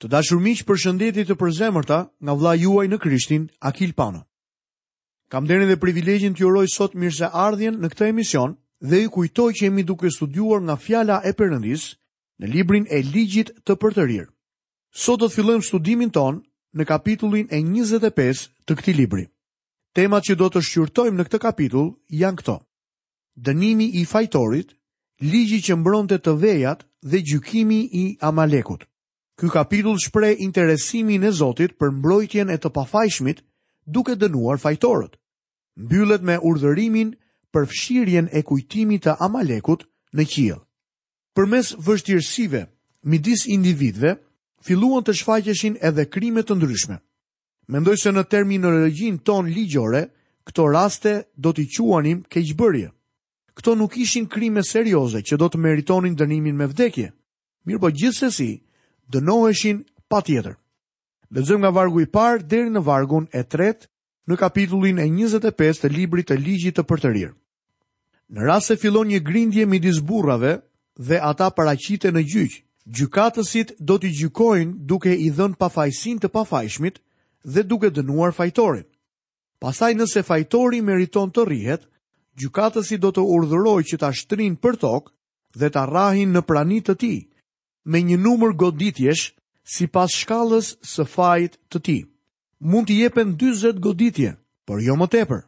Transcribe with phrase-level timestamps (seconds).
[0.00, 4.22] Të dashur miq, përshëndetje të përzemërta nga vlla juaj në Krishtin, Akil Pano.
[5.28, 9.50] Kam dërën dhe privilegjin të juroj sot mirëseardhjen ardhjen në këtë emision dhe i kujtoj
[9.58, 11.84] që jemi duke studiuar nga fjala e përëndis
[12.40, 14.24] në librin e ligjit të përtërir.
[15.04, 16.40] Sot do të fillojmë studimin ton
[16.76, 19.28] në kapitullin e 25 të këti libri.
[19.92, 21.92] Temat që do të shqyrtojmë në këtë kapitull
[22.22, 22.56] janë këto.
[23.36, 24.72] Dënimi i fajtorit,
[25.20, 28.86] ligji që mbronte të vejat dhe gjykimi i amalekut.
[29.40, 33.38] Ky kapitull shpreh interesimin e Zotit për mbrojtjen e të pafajshmit
[33.96, 35.14] duke dënuar fajtorët.
[35.80, 37.14] Mbyllet me urdhërimin
[37.54, 40.60] për fshirjen e kujtimit të Amalekut në qiell.
[41.32, 42.60] Përmes vështirësive
[43.08, 44.12] midis individëve
[44.68, 47.00] filluan të shfaqeshin edhe krime të ndryshme.
[47.72, 50.04] Mendoj se në terminologjin ton ligjore
[50.44, 52.90] këto raste do t'i quanim keqbërje.
[53.56, 57.12] Këto nuk ishin krime serioze që do të meritonin dënimin me vdekje.
[57.64, 58.52] Mirpo gjithsesi,
[59.12, 60.56] dënoheshin pa tjetër.
[61.34, 63.88] Lezëm nga vargu i parë deri në vargun e tret
[64.30, 67.32] në kapitullin e 25 të libri të ligjit të përtërir.
[68.30, 70.56] Në rrasë se filon një grindje midis burrave
[70.98, 72.60] dhe ata paracite në gjyqë,
[72.96, 77.00] gjykatësit do t'i gjykojnë duke i dhënë pafajsin të pafajshmit
[77.46, 78.84] dhe duke dënuar fajtorin.
[79.60, 81.82] Pasaj nëse fajtori meriton të rihet,
[82.40, 85.12] gjykatësi do të urdhëroj që ta shtrin për tokë
[85.58, 87.14] dhe ta rrahin në pranit të ti
[87.90, 89.26] me një numër goditjesh
[89.70, 91.98] si pas shkallës së fajt të ti.
[92.60, 94.34] Mund të jepen 20 goditje,
[94.68, 95.42] por jo më tepër,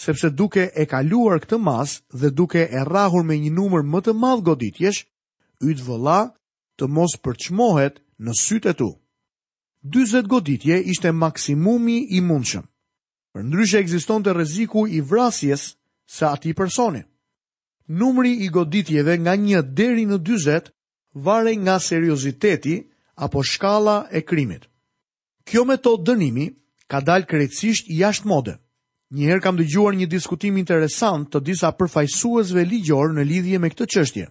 [0.00, 4.14] sepse duke e kaluar këtë mas dhe duke e rahur me një numër më të
[4.22, 5.04] madh goditjesh,
[5.64, 6.18] ytë vëlla
[6.80, 8.90] të mos përçmohet në sytë e tu.
[9.86, 12.64] 20 goditje ishte maksimumi i mundshëm.
[13.34, 15.68] Për ndryshe egziston të reziku i vrasjes
[16.14, 17.04] së ati personi.
[18.00, 20.18] Numri i goditjeve nga një deri në
[21.14, 24.66] vare nga serioziteti apo shkalla e krimit.
[25.44, 26.48] Kjo metod dënimi
[26.90, 28.54] ka dalë krejtësisht jashtë mode.
[29.14, 34.24] Njëherë kam dëgjuar një diskutim interesant të disa përfajsuesve ligjor në lidhje me këtë qështje.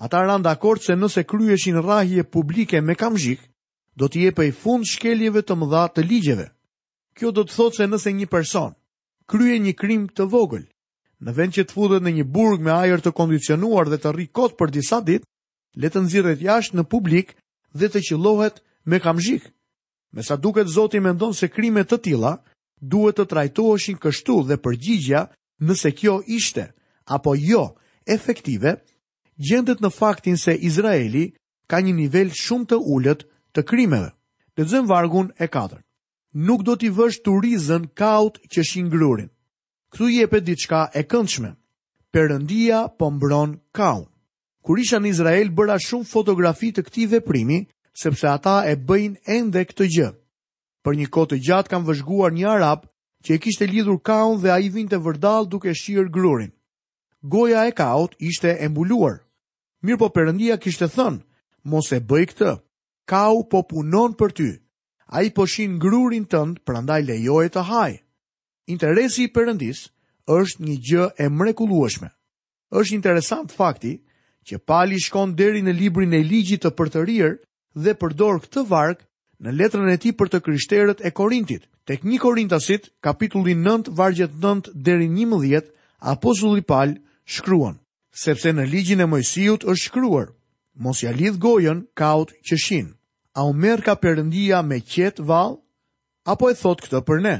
[0.00, 3.40] Ata randë akord se nëse kryeshin rahje publike me kamzhik,
[3.94, 6.46] do t'i epej fund shkeljeve të mëdha të ligjeve.
[7.14, 8.72] Kjo do të thotë se nëse një person
[9.30, 10.64] krye një krim të vogël,
[11.20, 14.58] në vend që të futet në një burg me ajër të kondicionuar dhe të rrikot
[14.58, 15.24] për disa ditë,
[15.82, 17.32] le të nxirret jashtë në publik
[17.74, 19.46] dhe të qellohet me kamzhik.
[20.14, 22.36] Me sa duket Zoti mendon se krime të tilla
[22.80, 25.24] duhet të trajtoheshin kështu dhe përgjigja
[25.66, 26.68] nëse kjo ishte
[27.16, 27.64] apo jo
[28.06, 28.76] efektive
[29.38, 31.26] gjendet në faktin se Izraeli
[31.66, 34.12] ka një nivel shumë të ulët të krimeve.
[34.56, 35.80] Lexojmë vargun e 4.
[36.46, 39.30] Nuk do t'i vësh turizën kaut që shingrurin.
[39.90, 41.50] Ktu jepet diçka e këndshme.
[42.14, 44.06] Perëndia po mbron kaun
[44.64, 47.58] kur isha në Izrael bëra shumë fotografi të këtij veprimi,
[48.00, 50.06] sepse ata e bëjnë ende këtë gjë.
[50.84, 52.86] Për një kohë të gjatë kam vëzhguar një arab
[53.24, 56.52] që e kishte lidhur kaun dhe ai vinte vërdall duke shihur grurin.
[57.20, 59.20] Goja e kaut ishte e mbuluar.
[59.84, 61.20] Mirë po Perëndia kishte thënë,
[61.68, 62.54] mos e bëj këtë.
[63.08, 64.48] Kau po punon për ty.
[65.12, 67.90] Ai po shin grurin tënd, prandaj lejoje të haj.
[68.72, 69.86] Interesi i Perëndis
[70.32, 72.08] është një gjë e mrekullueshme.
[72.72, 73.98] Është interesant fakti
[74.48, 77.36] që pali shkon deri në librin e ligjit të përtërir
[77.84, 79.00] dhe përdor këtë varg
[79.44, 81.64] në letrën e tij për të krishterët e Korintit.
[81.88, 85.66] Tek 1 Korintasit, kapitulli 9, vargjet 9 deri 11,
[86.00, 86.94] apostulli Paul
[87.28, 87.76] shkruan:
[88.24, 90.30] Sepse në ligjin e Mojsiut është shkruar:
[90.82, 92.88] Mos ja lidh gojën kaut që shin.
[93.36, 95.58] A u merr ka Perëndia me qet vall?
[96.24, 97.36] Apo e thot këtë për ne?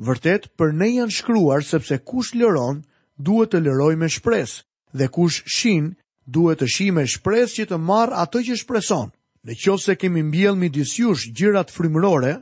[0.00, 2.80] Vërtet, për ne janë shkruar sepse kush lëron,
[3.20, 4.64] duhet të lëroj me shpresë,
[4.96, 5.92] dhe kush shin,
[6.28, 9.10] duhet të shi me shpres që të marrë atë që shpreson.
[9.46, 12.34] Në që se kemi mbjell mi disjush gjirat frimërore,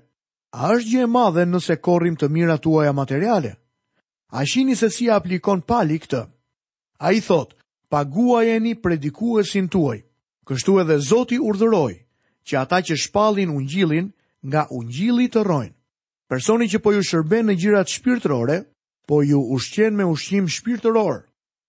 [0.53, 3.55] a është gjë e madhe nëse korrim të mira tuaja materiale?
[4.35, 6.23] A shini se si aplikon pali këtë?
[7.01, 7.55] A i thot,
[7.89, 10.03] paguaj e një predikuesin tuaj,
[10.47, 11.95] kështu edhe zoti urdhëroj,
[12.45, 14.11] që ata që shpallin ungjilin
[14.43, 15.75] nga ungjili të rojnë.
[16.29, 18.59] Personi që po ju shërben në gjirat shpirtërore,
[19.09, 21.23] po ju ushqen me ushqim shpirtëror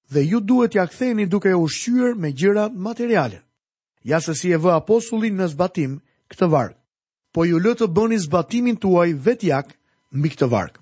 [0.09, 3.39] dhe ju duhet ja ktheni duke ushqyer me gjëra materiale.
[4.03, 5.99] Ja se si e vë apostullin në zbatim
[6.31, 6.75] këtë varg.
[7.33, 9.75] Po ju lë të bëni zbatimin tuaj vetjak
[10.17, 10.75] mbi këtë varg.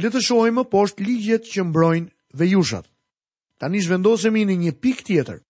[0.00, 2.08] Le të shohim më poshtë ligjet që mbrojnë
[2.38, 2.86] dhe jushat.
[3.60, 5.40] Tani zhvendosemi në një pikë tjetër.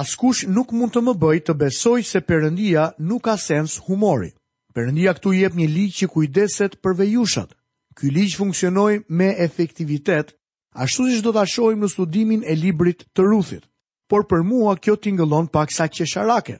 [0.00, 4.30] Askush nuk mund të më bëj të besoj se Perëndia nuk ka sens humori.
[4.74, 7.50] Perëndia këtu jep një ligj që kujdeset për vejushat.
[7.96, 10.36] Ky ligj funksionoi me efektivitet
[10.74, 13.64] ashtu si do të ashojmë në studimin e librit të ruthit,
[14.10, 16.58] por për mua kjo t'ingëllon pak sa qesharake.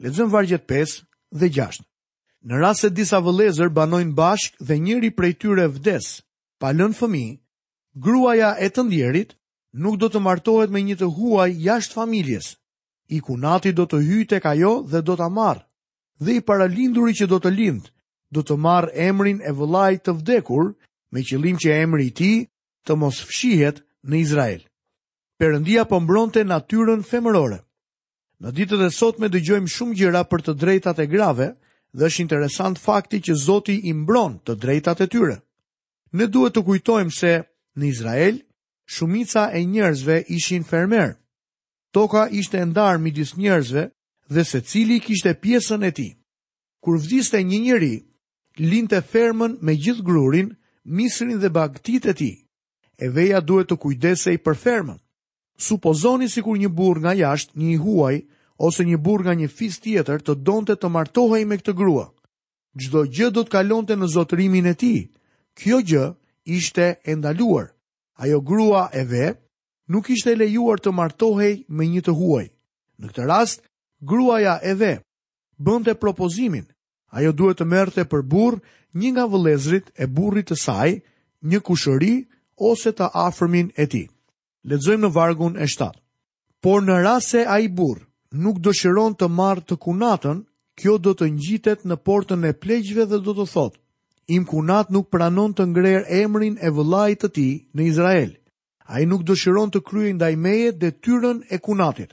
[0.00, 1.00] Ledzëm vargjet 5
[1.40, 1.80] dhe 6.
[2.48, 6.06] Në rrasë se disa vëlezër banojnë bashk dhe njëri prej tyre vdes,
[6.60, 7.26] palën fëmi,
[8.00, 9.34] gruaja e të ndjerit
[9.82, 12.54] nuk do të martohet me një të huaj jashtë familjes.
[13.10, 15.60] I kunati do të hyjë tek ajo dhe do ta marr.
[16.22, 17.90] Dhe i paralinduri që do të lind,
[18.30, 20.72] do të marr emrin e vëllait të vdekur,
[21.12, 22.48] me qëllim që emri i ti tij
[22.86, 24.62] të mos fshihet në Izrael.
[25.40, 27.60] Perëndia po mbronte natyrën femërore.
[28.40, 31.48] Në ditët e sotme dëgjojmë shumë gjëra për të drejtat e grave
[31.92, 35.36] dhe është interesant fakti që Zoti i mbron të drejtat e tyre.
[36.16, 37.32] Ne duhet të kujtojmë se
[37.78, 38.40] në Izrael
[38.94, 41.12] shumica e njerëzve ishin fermer.
[41.94, 43.88] Toka ishte e ndarë midis njerëzve
[44.30, 46.12] dhe secili kishte pjesën e tij.
[46.80, 47.94] Kur vdiste një njeri,
[48.56, 50.54] linte fermën me gjithë grurin,
[50.84, 52.36] misrin dhe bagtitë e tij
[53.00, 54.98] e veja duhet të kujdesej për fermën.
[55.60, 58.16] Supozoni si kur një bur nga jashtë, një huaj,
[58.60, 62.06] ose një bur nga një fis tjetër të donte të martohej me këtë grua.
[62.76, 64.92] Gjdo gjë do të kalonte në zotrimin e ti.
[65.58, 66.04] Kjo gjë
[66.56, 67.70] ishte endaluar.
[68.20, 69.30] Ajo grua e ve
[69.90, 72.44] nuk ishte lejuar të martohej me një të huaj.
[73.00, 73.64] Në këtë rast,
[74.04, 74.92] gruaja e ve
[75.60, 76.68] bënte propozimin.
[77.16, 78.60] Ajo duhet të merte për bur
[78.94, 81.00] një nga vëlezrit e burrit të saj,
[81.42, 82.14] një kushëri
[82.60, 84.06] ose të afërmin e tij.
[84.68, 85.90] Lexojmë në vargun e 7.
[86.60, 88.02] Por në rast se ai burr
[88.44, 90.42] nuk dëshiron të marrë të kunatën,
[90.80, 93.78] kjo do të ngjitet në portën e pleqjve dhe do të thotë:
[94.36, 98.32] Im kunat nuk pranon të ngrerë emrin e vëllait të ti në Izrael.
[98.90, 102.10] Ai nuk dëshiron të da ndaj meje detyrën e kunatit.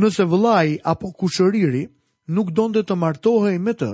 [0.00, 1.84] Nëse vëllai apo kushëriri
[2.28, 3.90] nuk donte të martohej me të,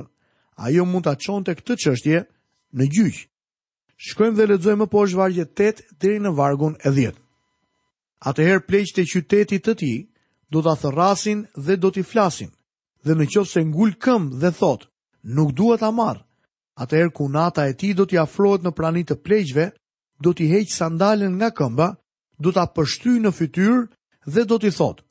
[0.67, 2.19] ajo mund ta çonte këtë çështje
[2.77, 3.17] në gjyq.
[4.04, 7.14] Shkojmë dhe ledzojmë më poshtë vargjet 8 deri në vargun e 10.
[8.31, 9.93] Atëherë pleqët e qytetit të ti,
[10.52, 12.50] do të thërasin dhe do t'i flasin,
[13.06, 14.88] dhe në qofë se ngullë këmbë dhe thotë,
[15.38, 16.20] nuk duhet a marë.
[16.84, 19.66] Atëherë kunata e ti do t'i afrojt në pranit të pleqëve,
[20.22, 21.88] do t'i heqë sandalen nga këmba,
[22.38, 23.81] do t'a pështy në fytyrë
[24.37, 25.04] dhe do t'i thotë,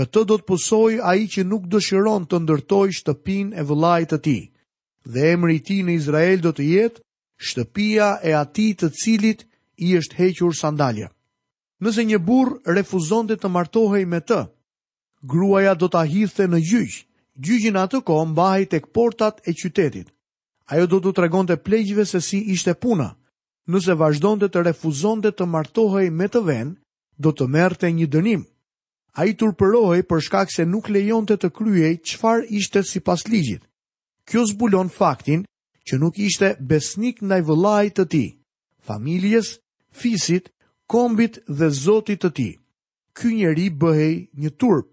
[0.00, 4.38] këtë do t'pësoj a i që nuk dëshiron të ndërtoj shtëpin e vëllajt të ti,
[5.12, 6.98] dhe emri ti në Izrael do të jetë,
[7.42, 9.44] shtëpia e ati të cilit
[9.84, 11.08] i është hequr sandalja.
[11.82, 14.44] Nëse një bur refuzon të të martohej me të,
[15.28, 17.02] gruaja do të ahithë në gjyqë,
[17.48, 20.08] gjyqin atë ko mbahaj të këportat e qytetit.
[20.72, 23.10] Ajo do të të regon të plegjive se si ishte puna.
[23.68, 26.68] Nëse vazhdon të të refuzon të të martohej me të ven,
[27.18, 28.42] do të merë të një dënim.
[29.18, 33.20] A i turpërohej për shkak se nuk lejon të të kryej qëfar ishte si pas
[33.30, 33.60] ligjit.
[34.24, 35.44] Kjo zbulon faktin
[35.86, 38.28] që nuk ishte besnik ndaj vëllait të tij,
[38.86, 39.50] familjes,
[40.00, 40.50] fisit,
[40.90, 42.52] kombit dhe Zotit të tij.
[43.16, 44.88] Ky njeri bëhej një turp.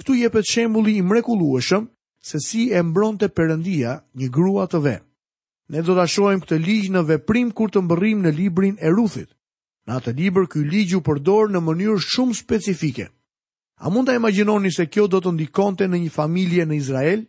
[0.00, 1.84] Ktu jepet shembulli i mrekullueshëm
[2.28, 5.04] se si e mbronte Perëndia një grua të vet.
[5.72, 9.30] Ne do ta shohim këtë ligj në veprim kur të mbërrim në librin e Ruthit.
[9.86, 13.06] Në atë libër ky ligj u përdor në mënyrë shumë specifike.
[13.84, 17.22] A mund ta imagjinoni se kjo do të ndikonte në një familje në Izrael?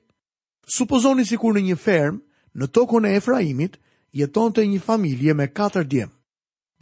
[0.75, 2.19] Supozoni sikur në një fermë
[2.61, 3.77] në tokën e Efraimit,
[4.13, 6.09] jeton të një familje me 4 djem.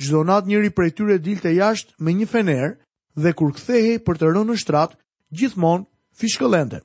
[0.02, 2.70] Gjdo njëri për e tyre dilte jashtë me një fener
[3.16, 4.98] dhe kur kthehej për të rënë në shtratë,
[5.38, 5.86] gjithmonë
[6.20, 6.80] fishkëllente.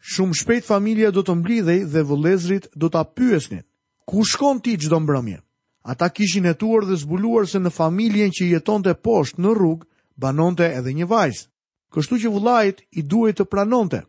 [0.00, 3.62] Shumë shpejt familje do të mblidhej dhe vëllezrit do ta pyesnin:
[4.08, 5.38] "Ku shkon ti çdo mbrëmje?"
[5.84, 9.88] Ata kishin tuar dhe zbuluar se në familjen që jetonte poshtë në rrugë
[10.20, 11.46] banonte edhe një vajzë.
[11.92, 14.00] Kështu që vullait i duhej të pranonte.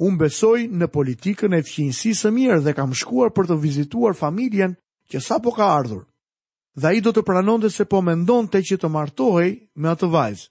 [0.00, 4.76] Unë besoj në politikën e fqinësisë së mirë dhe kam shkuar për të vizituar familjen
[5.12, 6.06] që sa po ka ardhur.
[6.80, 9.50] Dhe i do të pranonte se po mendon të që të martohej
[9.82, 10.46] me atë vajzë.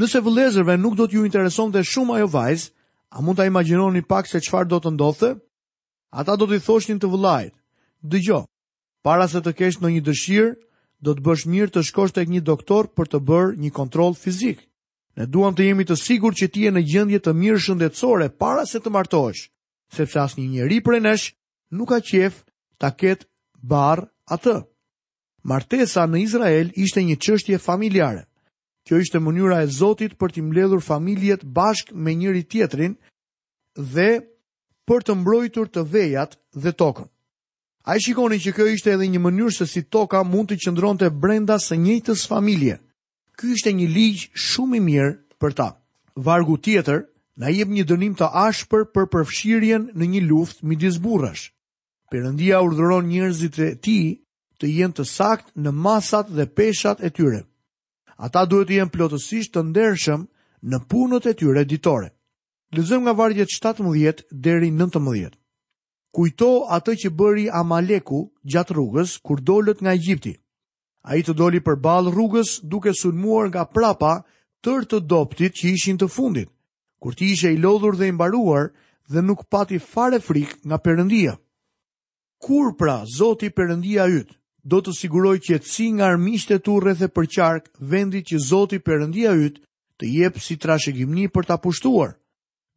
[0.00, 2.68] Nëse vëlezërve nuk do t'ju intereson dhe shumë ajo vajzë,
[3.16, 5.30] a mund t'a imaginon një pak se qfar do të ndothë?
[6.20, 7.54] Ata do t'i thoshtin të vëlajt.
[8.12, 8.42] Dë gjo,
[9.04, 10.52] para se të kesh në një dëshirë,
[11.04, 14.64] do të bësh mirë të shkosht e një doktor për të bërë një kontrol fizikë.
[15.16, 18.64] Ne duam të jemi të sigur që ti e në gjendje të mirë shëndetësore para
[18.66, 19.42] se të martosh,
[19.92, 21.32] sepse asë një njeri për nesh
[21.76, 22.38] nuk ka qef
[22.80, 23.28] ta ketë
[23.60, 24.54] barë atë.
[25.52, 28.24] Martesa në Izrael ishte një qështje familjare.
[28.88, 32.94] Kjo ishte mënyra e Zotit për t'i mbledhur familjet bashk me njëri tjetrin
[33.94, 34.08] dhe
[34.88, 37.06] për të mbrojtur të vejat dhe tokën.
[37.86, 40.98] A i shikoni që kjo ishte edhe një mënyrë se si toka mund të qëndron
[40.98, 42.78] të brenda së njëjtës familje.
[43.40, 45.68] Ky është një ligj shumë i mirë për ta.
[46.16, 46.98] Vargu tjetër
[47.40, 51.46] na jep një dënim të ashpër për përfshirjen në një luftë midis burrash.
[52.12, 54.10] Perëndia urdhëron njerëzit e tij
[54.60, 57.40] të jenë të saktë në masat dhe peshat e tyre.
[58.26, 60.26] Ata duhet të jenë plotësisht të ndershëm
[60.70, 62.12] në punët e tyre ditore.
[62.76, 65.32] Lëzëm nga vargjet 17 deri 19.
[66.12, 68.20] Kujto atë që bëri Amaleku
[68.52, 70.36] gjatë rrugës kur dolët nga Egjipti.
[71.02, 74.12] A i të doli për balë rrugës duke sulmuar nga prapa
[74.66, 76.50] tërë të doptit që ishin të fundit,
[77.02, 78.68] kur ti ishe i lodhur dhe imbaruar
[79.10, 81.34] dhe nuk pati fare frik nga përëndia.
[82.44, 84.36] Kur pra, Zoti përëndia ytë,
[84.70, 88.78] do të siguroj që të si nga armishtet tu rrethe për qark vendit që Zoti
[88.86, 89.62] përëndia ytë
[89.98, 92.14] të jepë si trashe gjimni për të apushtuar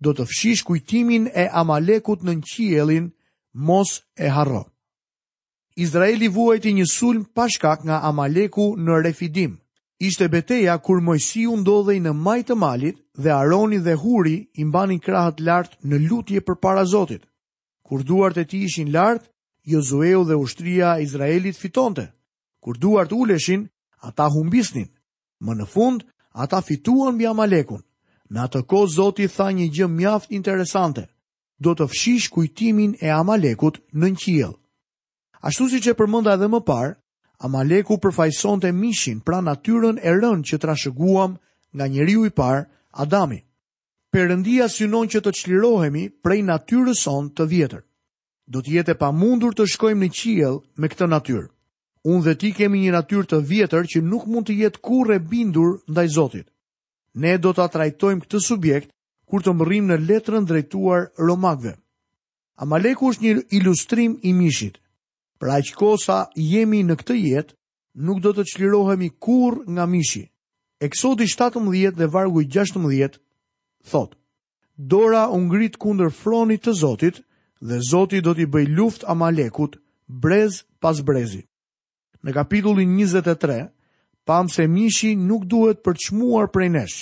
[0.06, 3.06] do të fshish kujtimin e amalekut në qielin,
[3.70, 4.70] mos e harrot.
[5.76, 9.58] Izraeli vuajti një sulm pa shkak nga Amaleku në Refidim.
[10.00, 15.02] Ishte beteja kur Mojsiu ndodhej në majtë të malit dhe Aroni dhe Huri i mbanin
[15.04, 17.28] krahët lart në lutje përpara Zotit.
[17.88, 19.28] Kur duart e tij ishin lart,
[19.72, 22.08] Josueu dhe ushtria e Izraelit fitonte.
[22.64, 23.68] Kur duart uleshin,
[24.08, 24.88] ata humbisnin.
[25.44, 26.08] Më në fund,
[26.44, 27.84] ata fituan mbi Amalekun.
[28.32, 31.04] Në atë kohë Zoti tha një gjë mjaft interesante.
[31.60, 34.56] Do të fshish kujtimin e Amalekut në qiell.
[35.46, 36.92] Ashtu si që përmënda edhe më parë,
[37.46, 41.34] Amaleku përfajson të mishin pra natyren e rënd që trashëguam
[41.76, 42.62] nga njeriu i parë,
[43.04, 43.42] Adami.
[44.16, 47.84] Perëndia synon që të çlirohemi prej natyrës sonë të vjetër.
[48.48, 51.46] Do të jetë pa mundur të shkojmë në qiell me këtë natyrë.
[52.08, 55.76] Unë dhe ti kemi një natyrë të vjetër që nuk mund të jetë kurrë bindur
[55.92, 56.48] ndaj Zotit.
[57.22, 58.90] Ne do ta trajtojmë këtë subjekt
[59.28, 61.76] kur të mbërrim në letrën drejtuar Romakëve.
[62.64, 64.80] Amaleku është një ilustrim i mishit.
[65.40, 67.56] Pra aq kosa jemi në këtë jetë,
[68.08, 70.24] nuk do të çlirohemi kurrë nga mishi.
[70.84, 73.20] Eksodi 17 dhe vargu 16
[73.92, 74.16] thot:
[74.78, 77.22] Dora u ngrit kundër fronit të Zotit
[77.62, 79.78] dhe Zoti do t'i bëj luftë Amalekut
[80.08, 81.44] brez pas brezi.
[82.24, 83.60] Në kapitullin 23,
[84.26, 87.00] pam se mishi nuk duhet për çmuar prej nesh.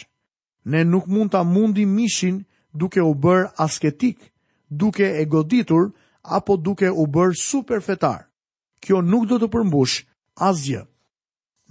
[0.65, 4.17] Ne nuk mund ta mundi mishin duke u bër asketik,
[4.69, 5.91] duke e goditur,
[6.23, 8.27] apo duke u bërë super fetar.
[8.79, 10.03] Kjo nuk do të përmbush
[10.47, 10.81] asgjë.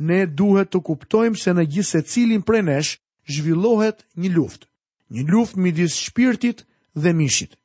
[0.09, 2.93] Ne duhet të kuptojmë se në gjithë se cilin prej nesh
[3.33, 4.69] zhvillohet një luftë.
[5.15, 6.65] Një luftë midis shpirtit
[6.97, 7.57] dhe mishit.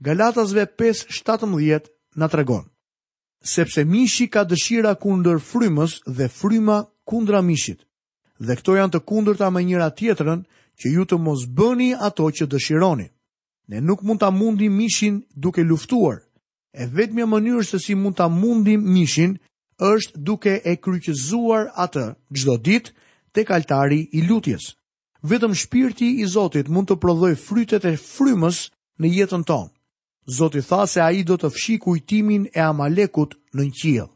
[0.00, 2.66] Galatasve 5:17 na tregon
[3.42, 6.78] sepse mishi ka dëshira kundër frymës dhe fryma
[7.08, 7.84] kundra mishit.
[8.40, 10.40] Dhe këto janë të kundërta me njëra tjetrën
[10.80, 13.08] që ju të mos bëni ato që dëshironi.
[13.68, 16.20] Ne nuk mund ta mundim mishin duke luftuar,
[16.72, 19.32] E vetëmja mënyrë se si mund të mundim mishin,
[19.90, 22.04] është duke e kryqëzuar atë
[22.36, 22.90] gjdo dit
[23.34, 24.68] të kaltari i lutjes.
[25.30, 28.60] Vetëm shpirti i Zotit mund të prodhoj frytet e frymës
[29.00, 29.72] në jetën tonë.
[30.36, 34.06] Zotit tha se a i do të fshi kujtimin e amalekut në një qilë.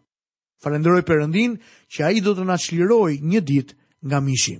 [0.65, 1.59] Falenderoj përëndin
[1.93, 3.75] që a i do të nga qliroj një dit
[4.09, 4.57] nga mishi.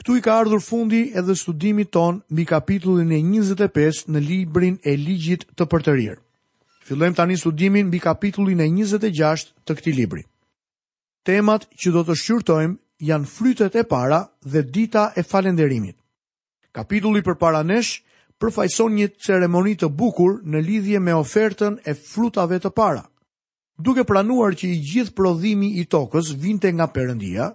[0.00, 4.96] Këtu i ka ardhur fundi edhe studimi ton mbi kapitullin e 25 në librin e
[4.96, 6.23] ligjit të përtërirë.
[6.84, 10.22] Fillojmë tani studimin mbi kapitullin e 26 të këtij libri.
[11.24, 15.96] Temat që do të shqyrtojmë janë frytet e para dhe dita e falenderimit.
[16.76, 17.94] Kapitulli për para nesh
[18.40, 23.06] përfajson një ceremoni të bukur në lidhje me ofertën e frutave të para.
[23.80, 27.48] Duke pranuar që i gjithë prodhimi i tokës vinte nga Perëndia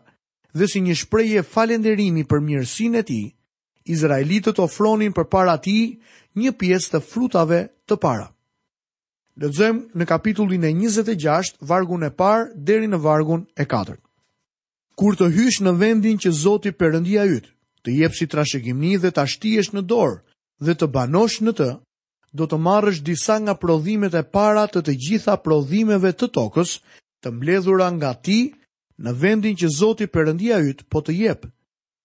[0.57, 3.27] dhe si një shprehje falënderimi për mirësinë e tij,
[3.93, 5.91] izraelitët ofronin përpara tij
[6.41, 8.27] një pjesë të frutave të para.
[9.39, 13.93] Lëtëzëm në kapitullin e 26, vargun e parë, deri në vargun e 4.
[14.99, 17.45] Kur të hysh në vendin që Zoti Perëndia yt,
[17.87, 20.17] të jep si trashëgimni dhe ta shtihesh në dorë
[20.67, 21.69] dhe të banosh në të,
[22.35, 26.75] do të marrësh disa nga prodhimet e para të të gjitha prodhimeve të tokës,
[27.23, 28.41] të mbledhura nga ti
[28.99, 31.47] në vendin që Zoti Perëndia yt po të jep.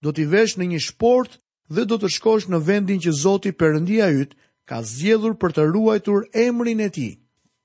[0.02, 4.06] Do të vesh në një sport dhe do të shkosh në vendin që Zoti Perëndia
[4.22, 4.38] yt
[4.70, 7.14] ka zgjedhur për të ruajtur emrin e tij,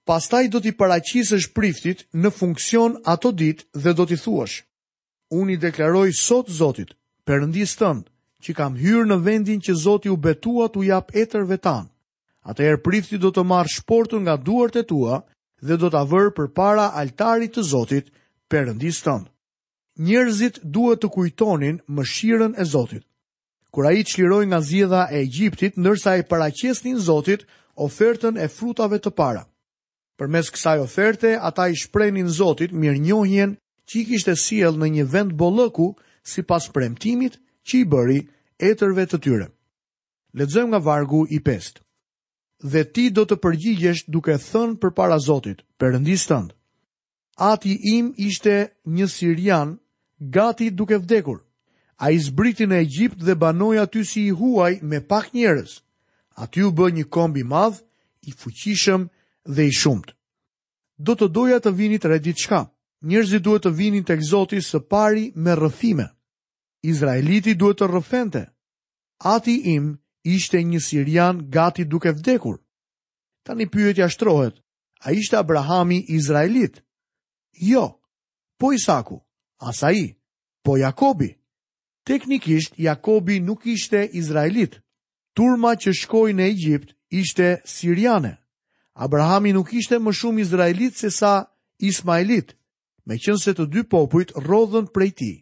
[0.09, 4.55] pastaj do t'i paraqisësh priftit në funksion ato ditë dhe do t'i thuash.
[5.37, 6.95] Unë i deklaroj sot Zotit,
[7.29, 8.01] përëndis tënë,
[8.43, 11.89] që kam hyrë në vendin që Zoti u betua t'u jap etërve tanë.
[12.49, 15.19] Atëherë prifti do të marrë shportën nga duart e tua
[15.61, 18.09] dhe do t'a vërë për para altarit të Zotit
[18.49, 19.29] përëndis tënë.
[20.07, 23.05] Njerëzit duhet të kujtonin më shiren e Zotit.
[23.69, 27.45] Kura i qliroj nga zjedha e Egjiptit, nërsa e paraqesnin Zotit
[27.85, 29.45] ofertën e frutave të para.
[30.19, 33.53] Për mes kësaj oferte, ata i shprenin Zotit mirë njohjen
[33.87, 35.85] që i kishtë e siel në një vend bolëku
[36.27, 38.17] si pas premtimit që i bëri
[38.69, 39.45] etërve të tyre.
[40.37, 41.79] Ledzëm nga vargu i pest.
[42.71, 46.53] Dhe ti do të përgjigjesh duke thënë për para Zotit, përëndis tëndë.
[47.51, 48.57] Ati im ishte
[48.97, 49.77] një sirian,
[50.35, 51.39] gati duke vdekur.
[52.03, 55.79] A i zbriti në Egjipt dhe banoj aty si i huaj me pak njerës.
[56.43, 57.79] Aty u bë një kombi madh,
[58.27, 59.01] i fuqishëm, i fuqishëm,
[59.49, 60.11] dhe i shumët.
[61.07, 62.65] Do të doja të vini të redit shka.
[63.09, 66.07] Njerëzi duhet të vini të egzoti së pari me rëfime.
[66.83, 68.41] Izraeliti duhet të rëfente.
[69.33, 69.85] Ati im
[70.23, 72.57] ishte një sirian gati duke vdekur.
[73.45, 74.59] Ta një pyet jashtrohet,
[75.05, 76.81] a ishte Abrahami Izraelit?
[77.59, 77.99] Jo,
[78.59, 79.21] po Isaku,
[79.59, 80.17] Asai,
[80.63, 81.31] po Jakobi.
[82.07, 84.81] Teknikisht, Jakobi nuk ishte Izraelit.
[85.35, 88.38] Turma që shkoj në Egjipt ishte Siriane.
[88.99, 91.47] Abrahami nuk ishte më shumë Izraelit se sa
[91.89, 92.51] Ismailit,
[93.07, 95.33] me qënë se të dy popujt rodhën prej ti.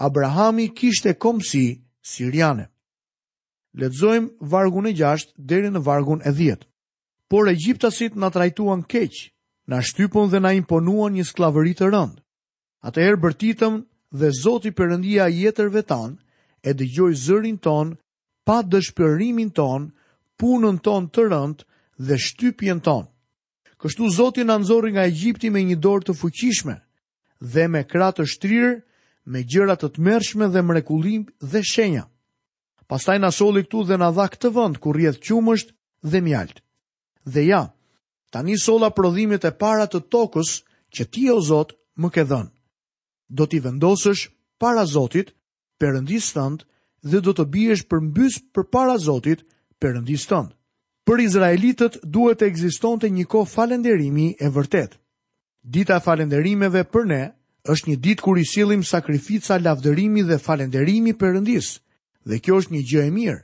[0.00, 1.66] Abrahami kishte komësi
[2.12, 2.64] Siriane.
[3.80, 6.64] Letzojmë vargun e gjashtë deri në vargun e dhjetë.
[7.28, 9.22] Por e gjiptasit nga trajtuan keqë,
[9.68, 12.22] nga shtypon dhe nga imponuan një sklavërit të rëndë.
[12.88, 13.74] Ate erë bërtitëm
[14.20, 16.16] dhe zoti përëndia jetërve tanë,
[16.64, 17.92] e dëgjoj zërin tonë,
[18.48, 19.86] pa dëshpërimin tonë,
[20.40, 21.62] punën tonë të rëndë,
[21.98, 23.04] dhe shtypjen ton.
[23.82, 26.74] Kështu Zoti na nxorri nga Egjipti me një dorë të fuqishme
[27.52, 28.72] dhe me krah të shtrirë,
[29.32, 32.04] me gjëra të tmerrshme dhe mrekullim dhe shenja.
[32.90, 35.70] Pastaj na solli këtu dhe na dha këtë vend ku rrjedh qumësht
[36.10, 36.58] dhe mjalt.
[37.28, 37.62] Dhe ja,
[38.34, 40.50] tani solla prodhimet e para të tokës
[40.94, 42.50] që ti o Zot më ke dhënë.
[43.36, 44.22] Do ti vendosësh
[44.58, 45.34] para Zotit
[45.78, 46.64] Perëndisë tënd
[47.06, 49.44] dhe do të biesh përmbys përpara Zotit,
[49.78, 50.50] Perëndisë tënd
[51.08, 54.98] për izraelitët duhet të ekzistonte një kohë falënderimi e vërtet.
[55.64, 57.20] Dita e falënderimeve për ne
[57.72, 61.70] është një ditë kur i sillim sakrifica lavdërimi dhe falënderimi Perëndis.
[62.28, 63.38] Dhe kjo është një gjë e mirë.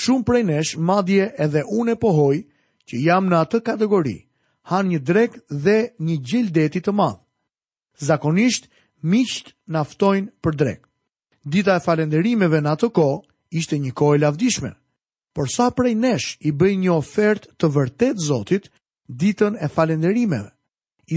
[0.00, 2.40] Shumë prej nesh, madje edhe unë pohoj
[2.90, 4.16] që jam në atë kategori,
[4.72, 5.36] han një drek
[5.66, 7.20] dhe një gjildeti të madh.
[8.02, 8.66] Zakonisht
[9.12, 10.82] miqt na ftojnë për drek.
[11.46, 13.22] Dita e falënderimeve në atë kohë
[13.62, 14.72] ishte një kohë lavdishme.
[14.74, 14.85] lavdishme
[15.36, 18.70] por sa prej nesh i bëj një ofert të vërtet Zotit,
[19.20, 20.48] ditën e falenderimeve,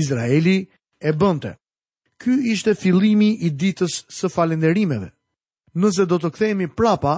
[0.01, 0.57] Izraeli
[1.07, 1.53] e bënte.
[2.19, 5.07] Ky ishte fillimi i ditës së falenderimeve.
[5.79, 7.15] Nëse do të kthehemi prapa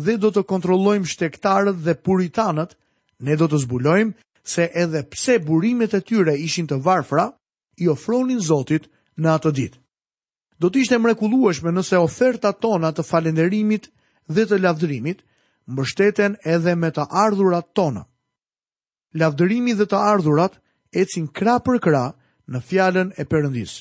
[0.00, 2.72] dhe do të kontrollojmë shtektarët dhe puritanët,
[3.28, 4.16] ne do të zbulojmë
[4.48, 7.28] se edhe pse burimet e tyre ishin të varfra,
[7.84, 8.88] i ofronin Zotit
[9.20, 9.82] në atë ditë.
[10.58, 13.92] Do të ishte mrekullueshme nëse oferta tona të falenderimit
[14.32, 15.20] dhe të lavdërimit
[15.68, 18.02] mbështeten edhe me të ardhurat tona.
[19.20, 20.56] Lavdërimi dhe të ardhurat
[20.96, 22.04] ecin kra për kra
[22.48, 23.72] në fjalën e përëndis.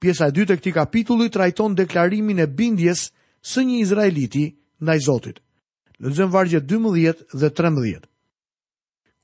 [0.00, 3.10] Pjesa e dytë e këtij kapitulli trajton deklarimin e bindjes
[3.50, 4.44] së një izraeliti
[4.82, 5.36] ndaj Zotit.
[6.02, 8.08] Lëzën vargje 12 dhe 13.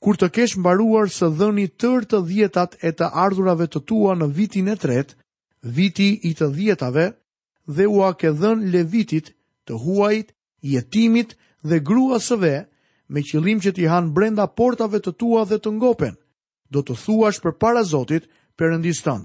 [0.00, 4.28] Kur të kesh mbaruar së dhëni tërë të dhjetat e të ardhurave të tua në
[4.36, 5.16] vitin e tretë,
[5.74, 7.06] viti i të dhjetave,
[7.74, 9.32] dhe ua ke dhën levitit,
[9.66, 10.28] të huajt,
[10.70, 12.56] jetimit, dhe grua së ve,
[13.08, 16.14] me qëllim që t'i hanë brenda portave të tua dhe të ngopen,
[16.70, 18.26] do të thuash për para Zotit
[18.58, 19.22] për ndistan.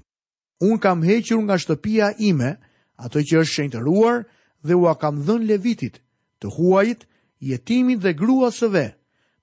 [0.62, 2.54] Unë kam hequr nga shtëpia ime,
[2.96, 4.24] ato që është shenjtëruar,
[4.64, 5.98] dhe ua kam dhën levitit,
[6.40, 7.06] të huajit,
[7.38, 8.86] jetimit dhe grua së ve,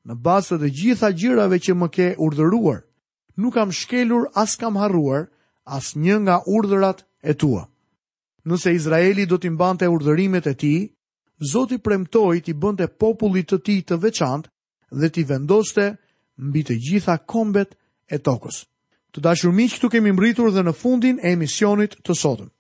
[0.08, 2.80] në basët të gjitha gjirave që më ke urdhëruar.
[3.38, 5.28] Nuk kam shkelur as kam harruar,
[5.64, 7.68] as një nga urdhërat e tua.
[8.46, 10.74] Nëse Izraeli do t'imbante urdhërimet e ti,
[11.42, 14.50] Zoti premtoi ti bënte popullit të tij të veçantë
[15.02, 15.88] dhe ti vendoste
[16.38, 17.72] mbi të gjitha kombet
[18.14, 18.60] e tokës.
[19.12, 22.52] Të dashur miq, këtu kemi mbritur dhe në fundin e emisionit të sotëm.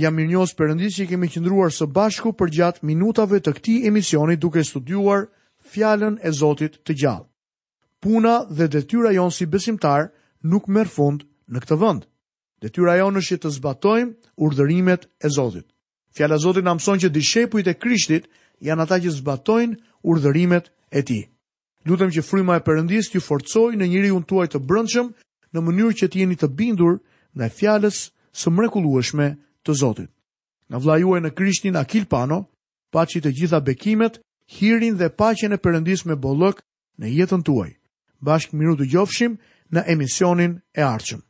[0.00, 4.64] Jam mirënjohës Perëndisë që kemi qëndruar së bashku për gjatë minutave të këti emisioni duke
[4.66, 5.28] studuar
[5.74, 7.28] fjallën e Zotit të gjallë.
[8.02, 10.08] Puna dhe detyra jonë si besimtar
[10.48, 12.02] nuk merë fund në këtë vënd.
[12.64, 14.12] Detyra jonë është që të zbatojmë
[14.44, 15.68] urdërimet e Zotit.
[16.14, 18.28] Fjala Zotit na mëson që dishepujt e Krishtit
[18.62, 21.24] janë ata që zbatojnë urdhërimet e Tij.
[21.88, 25.08] Lutem që fryma e Perëndisë t'ju forcojë në njeriu tuaj të brendshëm,
[25.54, 27.00] në mënyrë që të jeni të bindur
[27.34, 27.98] ndaj fjalës
[28.38, 29.26] së mrekullueshme
[29.66, 30.10] të Zotit.
[30.70, 32.38] Nga vllai juaj në Krishtin Akil Pano,
[32.94, 34.22] paçi të gjitha bekimet,
[34.54, 36.62] hirin dhe paqen e Perëndisë me bollëk
[36.98, 37.74] në jetën tuaj.
[38.24, 39.34] Bashkë miru të gjofshim
[39.74, 41.26] në emisionin e arqëm.